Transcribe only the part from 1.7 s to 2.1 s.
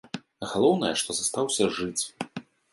жыць.